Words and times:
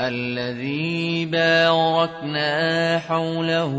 الذي 0.00 1.26
باركنا 1.26 2.98
حوله 2.98 3.72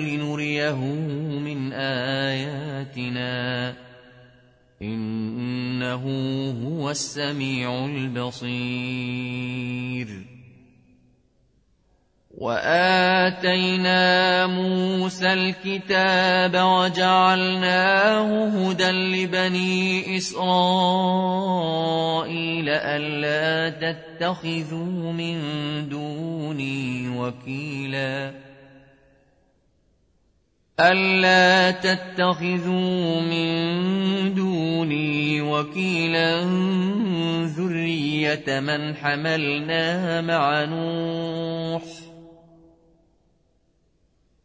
لنريه 0.00 0.76
من 1.44 1.72
آياتنا. 1.72 3.74
إنه 4.82 6.04
هو 6.66 6.90
السميع 6.90 7.84
البصير. 7.84 8.52
وآتينا 12.42 14.02
موسى 14.46 15.32
الكتاب 15.32 16.54
وجعلناه 16.56 18.46
هدى 18.46 18.90
لبني 18.90 20.16
إسرائيل 20.16 20.48
ألا 22.68 23.70
تتخذوا 23.70 25.12
من 25.12 25.38
دوني 25.88 27.08
وكيلا. 27.18 28.32
ألا 30.80 31.70
تتخذوا 31.70 33.20
من 33.20 34.34
دوني 34.34 35.40
وكيلا. 35.40 36.42
ذرية 37.44 38.60
من 38.60 38.96
حملنا 38.96 40.20
مع 40.20 40.64
نوح. 40.64 41.82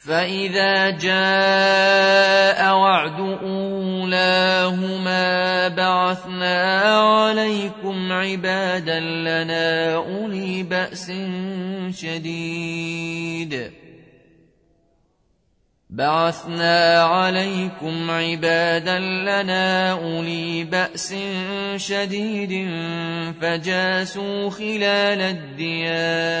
فإذا 0.00 0.90
جاء 0.90 2.74
وعد 2.74 3.20
أولاهما 3.42 5.28
بعثنا 5.68 6.90
عليكم 6.90 8.12
عبادا 8.12 9.00
لنا 9.00 9.94
أولي 9.94 10.62
بأس 10.62 11.12
شديد 11.90 13.70
بعثنا 15.90 17.02
عليكم 17.02 18.10
عبادا 18.10 18.98
لنا 18.98 19.92
أولي 19.92 20.64
بأس 20.64 21.14
شديد 21.76 22.68
فجاسوا 23.40 24.50
خلال 24.50 25.20
الديار 25.20 26.40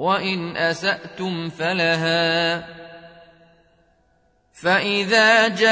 وإن 0.00 0.56
أسأتم 0.56 1.48
فلها 1.48 2.64
فإذا 4.52 5.48
جاء 5.48 5.70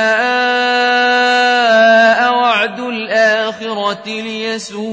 وعد 2.32 2.80
الآخرة 2.80 4.04
ليسوءوا 4.06 4.88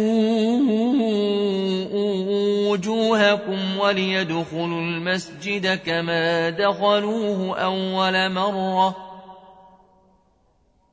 وجوهكم 2.72 3.78
وليدخلوا 3.80 4.82
المسجد 4.82 5.80
كما 5.86 6.50
دخلوه 6.50 7.60
أول 7.60 8.32
مرة 8.32 9.15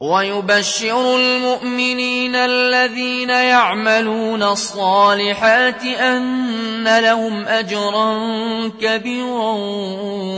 ويبشر 0.00 1.16
المؤمنين 1.16 2.36
الذين 2.36 3.30
يعملون 3.30 4.42
الصالحات 4.42 5.84
أن 5.84 6.98
لهم 6.98 7.48
أجرا 7.48 8.18
كبيرا 8.80 9.52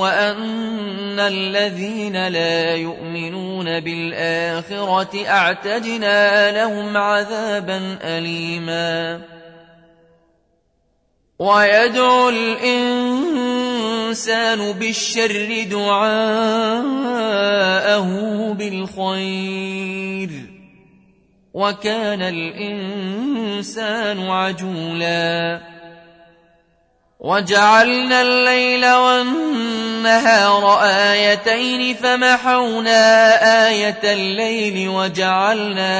وأن 0.02 1.20
الذين 1.20 2.28
لا 2.28 2.74
يؤمنون 2.74 3.80
بالآخرة 3.80 5.26
أعتدنا 5.28 6.50
لهم 6.50 6.96
عذابا 6.96 7.98
أليما. 8.02 9.20
ويدعو 11.38 12.28
الإنسان 12.28 13.51
بالشر 14.72 15.62
دعاءه 15.70 16.82
بالخير 18.52 20.30
وكان 21.54 22.22
الإنسان 22.22 24.20
عجولا 24.30 25.60
وجعلنا 27.20 28.22
الليل 28.22 28.86
والنهار 28.86 30.80
آيتين 30.82 31.94
فمحونا 31.94 32.98
آية 33.68 34.00
الليل 34.04 34.88
وجعلنا 34.88 35.94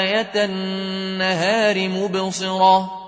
آية 0.00 0.44
النهار 0.44 1.88
مبصرة 1.88 3.07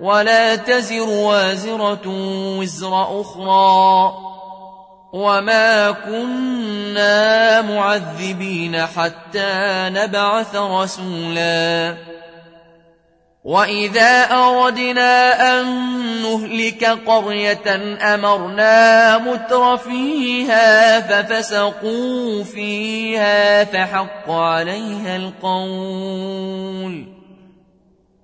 ولا 0.00 0.56
تزر 0.56 1.08
وازرة 1.08 2.02
وزر 2.58 3.20
أخرى 3.20 4.14
وما 5.12 5.90
كنا 5.90 7.60
معذبين 7.62 8.86
حتى 8.86 9.90
نبعث 9.92 10.56
رسولا 10.56 11.96
وإذا 13.44 14.32
أردنا 14.32 15.42
أن 15.60 15.66
نهلك 16.22 16.84
قرية 16.84 17.96
أمرنا 18.14 19.18
متر 19.18 19.76
فيها 19.76 21.00
ففسقوا 21.00 22.44
فيها 22.44 23.64
فحق 23.64 24.30
عليها 24.30 25.16
القول 25.16 26.40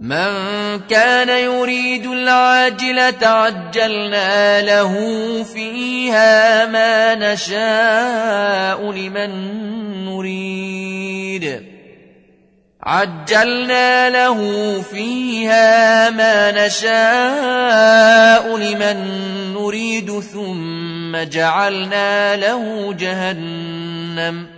من 0.00 0.30
كان 0.90 1.28
يريد 1.28 2.06
العاجلة 2.06 3.28
عجلنا 3.28 4.62
له 4.62 4.94
فيها 5.42 6.66
ما 6.66 7.14
نشاء 7.14 8.92
لمن 8.92 9.30
نريد. 10.04 11.62
عجلنا 12.82 14.10
له 14.10 14.80
فيها 14.82 16.10
ما 16.10 16.66
نشاء 16.66 18.56
لمن 18.56 18.96
نريد 19.54 20.20
ثم 20.20 21.16
جعلنا 21.16 22.36
له 22.36 22.94
جهنم. 22.98 24.57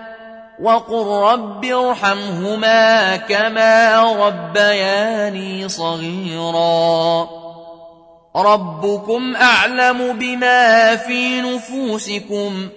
وقل 0.61 1.05
رب 1.05 1.65
ارحمهما 1.65 3.15
كما 3.15 4.01
ربياني 4.13 5.69
صغيرا 5.69 7.29
ربكم 8.35 9.35
اعلم 9.35 10.17
بما 10.19 10.95
في 10.95 11.41
نفوسكم 11.41 12.69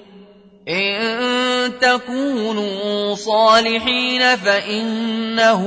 ان 0.68 1.72
تكونوا 1.80 3.14
صالحين 3.14 4.36
فانه 4.36 5.62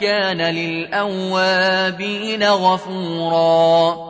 كان 0.00 0.40
للاوابين 0.54 2.44
غفورا 2.44 4.09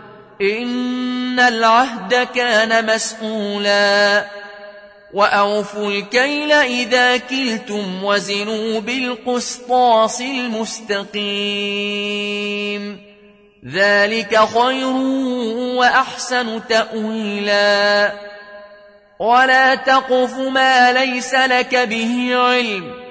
إن 0.41 1.39
العهد 1.39 2.27
كان 2.35 2.85
مسؤولا 2.95 4.25
وأوفوا 5.13 5.91
الكيل 5.91 6.51
إذا 6.51 7.17
كلتم 7.17 8.03
وزنوا 8.03 8.79
بالقسطاس 8.79 10.21
المستقيم 10.21 11.21
ذلك 13.67 14.39
خير 14.39 14.93
وأحسن 15.75 16.67
تأويلا 16.69 18.13
ولا 19.19 19.75
تقف 19.75 20.37
ما 20.37 20.91
ليس 20.93 21.33
لك 21.33 21.75
به 21.75 22.35
علم 22.35 23.10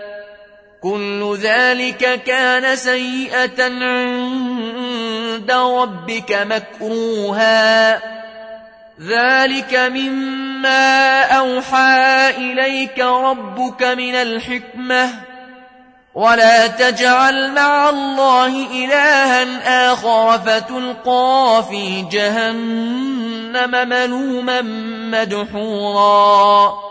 كل 0.83 1.37
ذلك 1.41 2.23
كان 2.23 2.75
سيئة 2.75 3.63
عند 3.63 5.51
ربك 5.51 6.31
مكروها. 6.31 7.95
ذلك 9.01 9.75
مما 9.75 11.21
أوحى 11.23 12.29
إليك 12.37 12.99
ربك 12.99 13.83
من 13.83 14.15
الحكمة. 14.15 15.09
ولا 16.13 16.67
تجعل 16.67 17.51
مع 17.51 17.89
الله 17.89 18.85
إلها 18.85 19.91
آخر 19.93 20.39
فتلقى 20.39 21.63
في 21.69 22.01
جهنم 22.11 23.89
ملوما 23.89 24.61
مدحورا. 25.11 26.90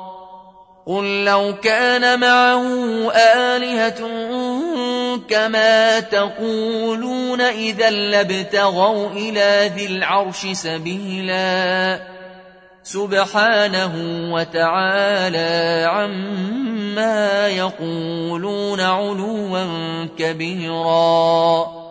قل 0.85 1.25
لو 1.25 1.55
كان 1.63 2.19
معه 2.19 2.63
آلهة 3.11 4.01
كما 5.29 5.99
تقولون 5.99 7.41
إذا 7.41 7.89
لابتغوا 7.89 9.09
إلى 9.09 9.71
ذي 9.75 9.85
العرش 9.85 10.47
سبيلا 10.51 11.99
سبحانه 12.83 13.93
وتعالى 14.33 15.85
عما 15.89 17.47
يقولون 17.47 18.79
علوا 18.79 19.65
كبيرا 20.17 21.81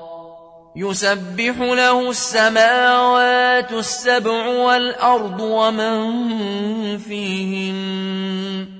يسبح 0.76 1.59
له 1.59 2.11
السماوات 2.11 3.73
السبع 3.73 4.47
والأرض 4.47 5.40
ومن 5.40 6.99
فيهن 6.99 8.79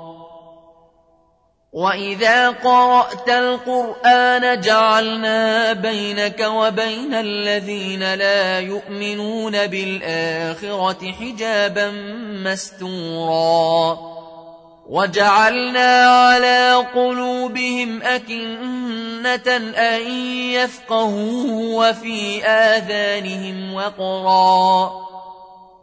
وإذا 1.73 2.49
قرأت 2.49 3.29
القرآن 3.29 4.61
جعلنا 4.61 5.73
بينك 5.73 6.39
وبين 6.39 7.13
الذين 7.13 8.13
لا 8.13 8.59
يؤمنون 8.59 9.67
بالآخرة 9.67 11.11
حجابا 11.11 11.91
مستورا 12.45 13.97
وجعلنا 14.89 16.05
على 16.05 16.85
قلوبهم 16.95 18.01
أكنة 18.01 19.57
أن 19.77 20.11
يفقهوا 20.51 21.89
وفي 21.89 22.45
آذانهم 22.45 23.73
وقرا 23.73 25.10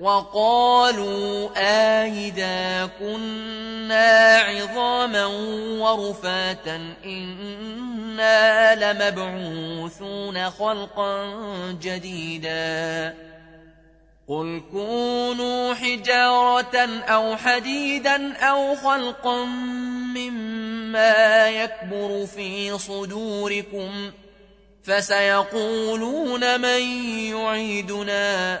وقالوا 0.00 1.48
آيدا 2.02 2.86
كنا 2.86 4.38
عظاما 4.38 5.26
ورفاتا 5.80 6.94
إنا 7.04 8.74
لمبعوثون 8.74 10.50
خلقا 10.50 11.32
جديدا. 11.82 13.14
قل 14.28 14.62
كونوا 14.72 15.74
حجارة 15.74 16.76
أو 17.08 17.36
حديدا 17.36 18.36
أو 18.36 18.76
خلقا 18.76 19.44
مما 20.14 21.48
يكبر 21.48 22.26
في 22.26 22.78
صدوركم 22.78 24.12
فسيقولون 24.84 26.60
من 26.60 26.80
يعيدنا 27.30 28.60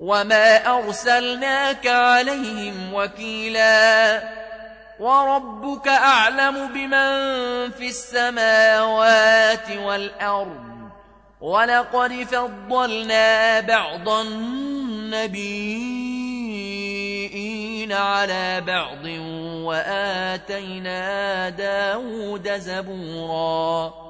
وما 0.00 0.78
أرسلناك 0.78 1.86
عليهم 1.86 2.94
وكيلا 2.94 4.22
وربك 5.00 5.88
أعلم 5.88 6.68
بمن 6.72 7.70
في 7.70 7.88
السماوات 7.88 9.70
والأرض 9.76 10.70
ولقد 11.40 12.12
فضلنا 12.12 13.60
بعض 13.60 14.08
النبيين 14.08 15.50
على 17.92 18.60
بعض 18.60 19.04
وآتينا 19.64 21.48
داود 21.48 22.48
زبورا 22.58 24.09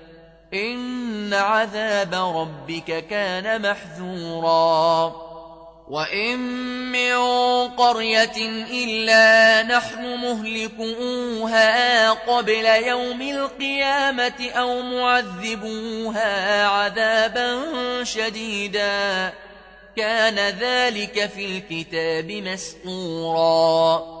إن 0.53 1.33
عذاب 1.33 2.13
ربك 2.13 3.07
كان 3.07 3.61
محذوراً 3.61 5.31
وإن 5.91 6.39
من 6.91 7.17
قرية 7.67 8.37
إلا 8.71 9.63
نحن 9.63 10.03
مهلكوها 10.03 12.11
قبل 12.11 12.65
يوم 12.65 13.21
القيامة 13.21 14.49
أو 14.55 14.81
معذبوها 14.81 16.67
عذابا 16.67 17.59
شديدا 18.03 19.33
كان 19.97 20.55
ذلك 20.59 21.29
في 21.35 21.45
الكتاب 21.45 22.31
مسطورا 22.31 24.20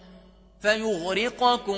فيغرقكم 0.61 1.77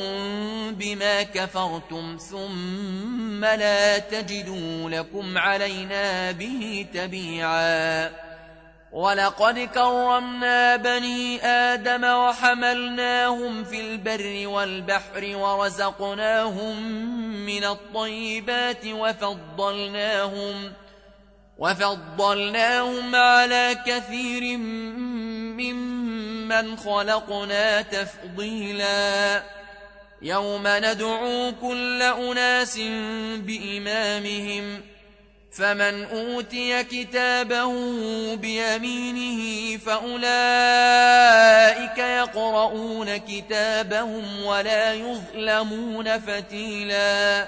بما 0.72 1.24
كفرتم 1.24 2.18
ثم 2.32 3.46
لا 3.46 3.98
تجدوا 3.98 4.90
لكم 4.90 5.38
علينا 5.38 6.32
به 6.32 6.86
تبيعاً. 6.94 8.34
ولقد 8.94 9.60
كرمنا 9.60 10.76
بني 10.76 11.46
آدم 11.46 12.04
وحملناهم 12.04 13.64
في 13.64 13.82
البر 13.82 14.48
والبحر 14.48 15.36
ورزقناهم 15.36 16.84
من 17.46 17.64
الطيبات 17.64 18.86
وفضلناهم 18.86 20.74
وفضلناهم 21.58 23.16
على 23.16 23.78
كثير 23.86 24.58
ممن 24.58 26.33
خلقنا 26.86 27.82
تفضيلا. 27.82 29.44
يوم 30.22 30.64
ندعو 30.68 31.54
كل 31.62 32.02
أناس 32.02 32.78
بإمامهم 33.38 34.82
فمن 35.52 36.04
أوتي 36.04 36.84
كتابه 36.84 37.74
بيمينه 38.36 39.78
فأولئك 39.78 40.28
يقرؤون 41.98 43.18
كتابهم 43.18 44.46
ولا 44.46 44.94
يظلمون 44.94 46.20
فتيلا. 46.20 47.48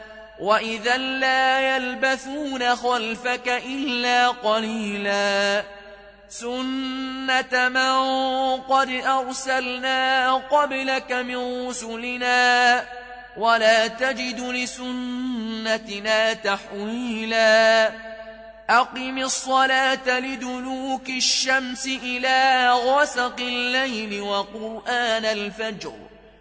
وإذا 0.41 0.97
لا 0.97 1.75
يلبثون 1.75 2.75
خلفك 2.75 3.47
إلا 3.47 4.27
قليلاً 4.27 5.63
سنة 6.31 7.69
من 7.69 8.61
قد 8.61 8.89
أرسلنا 8.89 10.33
قبلك 10.33 11.11
من 11.11 11.67
رسلنا 11.67 12.85
ولا 13.37 13.87
تجد 13.87 14.39
لسنتنا 14.39 16.33
تحويلا 16.33 17.91
أقم 18.69 19.17
الصلاة 19.17 20.19
لدلوك 20.19 21.09
الشمس 21.09 21.85
إلى 21.85 22.71
غسق 22.71 23.35
الليل 23.39 24.21
وقرآن 24.21 25.25
الفجر 25.25 26.10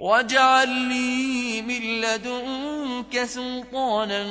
واجعل 0.00 0.68
لي 0.68 1.62
من 1.62 2.00
لدنك 2.00 3.24
سلطانا 3.24 4.24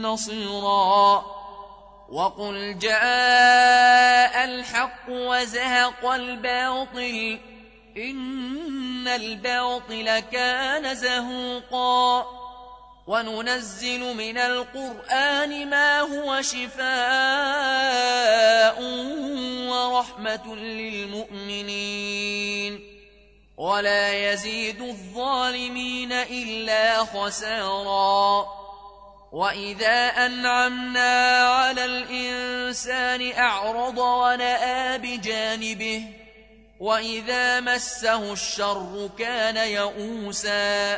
نصيرا. 0.00 1.24
وقل 2.08 2.78
جاء 2.78 4.44
الحق 4.44 5.08
وزهق 5.08 6.10
الباطل 6.12 7.38
إن 7.96 9.08
الباطل 9.08 10.18
كان 10.18 10.94
زهوقا. 10.94 12.26
وننزل 13.06 14.16
من 14.16 14.38
القرآن 14.38 15.70
ما 15.70 16.00
هو 16.00 16.42
شفاء 16.42 16.84
ورحمة 19.68 20.56
للمؤمنين. 20.56 21.54
ولا 23.56 24.32
يزيد 24.32 24.80
الظالمين 24.80 26.12
إلا 26.12 27.04
خساراً. 27.04 28.64
وإذا 29.34 30.08
أنعمنا 30.26 31.38
على 31.38 31.84
الإنسان 31.84 33.32
أعرض 33.32 33.98
ونأى 33.98 34.98
بجانبه 34.98 36.04
وإذا 36.80 37.60
مسه 37.60 38.32
الشر 38.32 39.10
كان 39.18 39.56
يئوسا. 39.56 40.94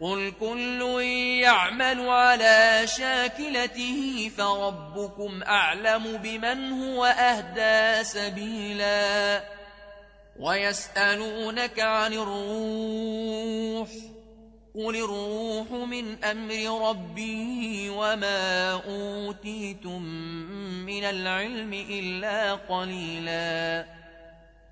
قل 0.00 0.32
كل 0.40 1.00
يعمل 1.42 2.08
على 2.08 2.82
شاكلته 2.98 4.30
فربكم 4.38 5.42
أعلم 5.42 6.16
بمن 6.16 6.72
هو 6.82 7.04
أهدى 7.04 8.04
سبيلا. 8.04 9.57
ويسألونك 10.40 11.80
عن 11.80 12.12
الروح 12.12 13.88
قل 14.74 14.96
الروح 14.96 15.72
من 15.72 16.24
أمر 16.24 16.88
ربي 16.88 17.90
وما 17.90 18.70
أوتيتم 18.72 20.02
من 20.86 21.04
العلم 21.04 21.72
إلا 21.72 22.54
قليلا 22.54 23.84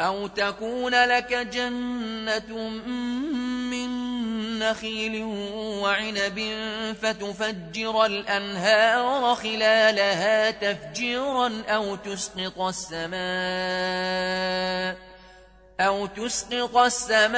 أو 0.00 0.26
تكون 0.26 1.04
لك 1.04 1.34
جنة 1.34 2.68
من 3.70 4.12
نخيل 4.58 5.22
وعنب 5.82 6.40
فتفجر 7.02 8.06
الأنهار 8.06 9.34
خلالها 9.34 10.50
تفجيرا 10.50 11.62
أو 11.68 11.96
تسقط 11.96 12.60
السماء 12.60 13.12
أو 15.86 16.06
تسقط 16.06 16.76
السماء 16.76 17.32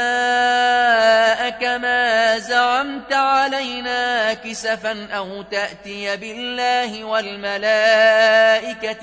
كما 1.51 2.39
زعمت 2.39 3.13
علينا 3.13 4.35
كسفا 4.35 5.09
أو 5.13 5.43
تأتي 5.43 6.17
بالله 6.17 7.05
والملائكة 7.05 8.33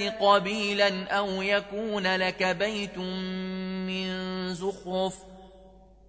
قبيلا 0.10 1.08
أو 1.12 1.42
يكون 1.42 2.16
لك 2.16 2.44
بيت 2.44 2.98
من 2.98 4.10
زخرف 4.56 5.31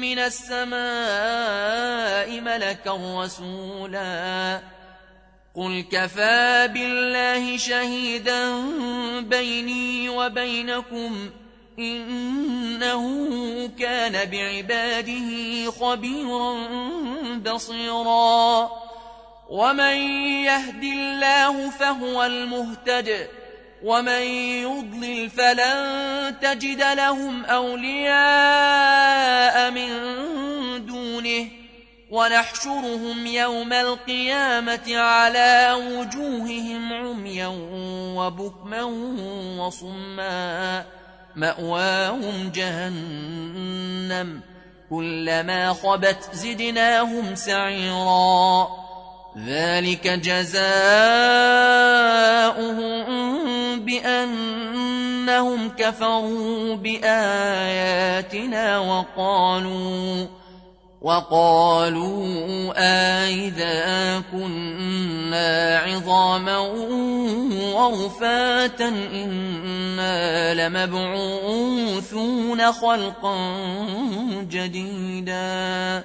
من 0.00 0.18
السماء 0.18 0.70
ملكا 2.40 3.22
رسولا. 3.24 4.60
قل 5.54 5.84
كفى 5.92 6.68
بالله 6.74 7.56
شهيدا 7.56 8.60
بيني 9.20 10.08
وبينكم 10.08 11.30
إنه 11.78 13.04
كان 13.78 14.30
بعباده 14.30 15.70
خبيرا 15.70 16.54
بصيرا. 17.36 18.70
ومن 19.50 19.96
يهد 20.44 20.82
الله 20.82 21.70
فهو 21.70 22.24
المهتد. 22.24 23.28
ومن 23.82 24.22
يضلل 24.62 25.30
فلن 25.30 26.36
تجد 26.40 26.82
لهم 26.82 27.44
أولياء 27.44 28.10
من 29.70 29.90
دونه 30.86 31.48
ونحشرهم 32.10 33.26
يوم 33.26 33.72
القيامة 33.72 34.96
على 34.96 35.72
وجوههم 35.72 36.92
عميا 36.92 37.50
وبكما 38.16 38.82
وصما 39.58 40.84
مأواهم 41.36 42.50
جهنم 42.54 44.40
كلما 44.90 45.72
خبت 45.72 46.28
زدناهم 46.32 47.34
سعيرا 47.34 48.68
ذلك 49.38 50.08
جزاؤهم 50.08 50.60
بأنهم 53.80 55.68
كفروا 55.68 56.76
بآياتنا 56.76 58.78
وقالوا 58.78 60.26
وقالوا 61.02 62.72
أئذا 62.76 64.22
كنا 64.32 65.78
عظاما 65.78 66.58
ورفاتا 67.74 68.88
إنا 68.88 70.68
لمبعوثون 70.68 72.72
خلقا 72.72 73.36
جديدا 74.50 76.04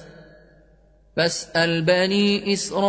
فاسأل 1.17 1.81
بني 1.81 2.53
إسرائيل 2.53 2.81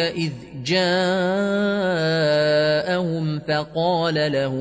إذ 0.00 0.32
جاءهم 0.64 0.92
فقال 3.38 4.14
له 4.32 4.54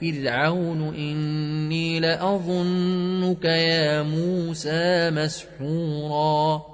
فرعون 0.00 0.94
إني 0.94 2.00
لأظنك 2.00 3.44
يا 3.44 4.02
موسى 4.02 5.10
مسحورا. 5.10 6.73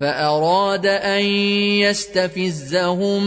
فأراد 0.00 0.86
أن 0.86 1.24
يستفزهم 1.82 3.24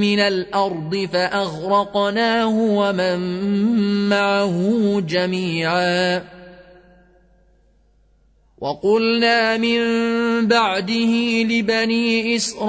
من 0.00 0.18
الأرض 0.18 1.08
فأغرقناه 1.12 2.56
ومن 2.58 3.18
معه 4.08 5.00
جميعا. 5.00 6.22
وقلنا 8.58 9.56
من 9.56 9.80
بعده 10.46 11.42
لبني 11.42 12.36
إسرائيل 12.36 12.64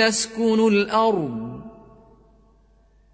اسكنوا 0.00 0.70
الأرض. 0.70 1.47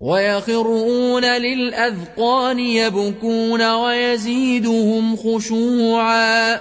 ويخرون 0.00 1.24
للأذقان 1.24 2.58
يبكون 2.58 3.70
ويزيدهم 3.70 5.16
خشوعا. 5.16 6.60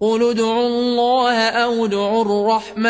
قل 0.00 0.30
ادعوا 0.30 0.68
الله 0.68 1.34
أو 1.34 1.84
ادعوا 1.84 2.24
الرحمن. 2.24 2.86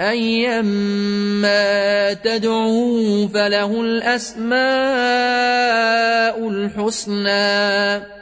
ايما 0.00 2.12
تدعوا 2.12 3.28
فله 3.28 3.80
الأسماء 3.80 6.48
الحسنى. 6.48 8.21